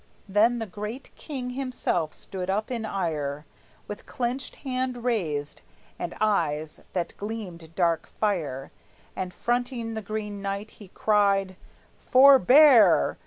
Then 0.27 0.57
the 0.57 0.65
great 0.65 1.11
king 1.15 1.51
himself 1.51 2.11
stood 2.15 2.49
up 2.49 2.71
in 2.71 2.85
ire, 2.87 3.45
With 3.87 4.07
clenched 4.07 4.55
hand 4.65 5.03
raised, 5.03 5.61
and 5.99 6.15
eyes 6.19 6.81
that 6.93 7.15
gleamed 7.17 7.75
dark 7.75 8.07
fire, 8.07 8.71
And 9.15 9.31
fronting 9.31 9.93
the 9.93 10.01
Green 10.01 10.41
Knight 10.41 10.71
he 10.71 10.87
cried: 10.87 11.55
"Forbear! 11.99 13.19